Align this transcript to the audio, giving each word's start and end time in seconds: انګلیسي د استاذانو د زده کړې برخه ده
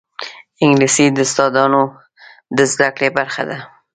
انګلیسي 0.63 1.05
د 1.11 1.17
استاذانو 1.27 1.83
د 2.57 2.59
زده 2.71 2.87
کړې 2.95 3.09
برخه 3.17 3.43
ده 3.49 3.57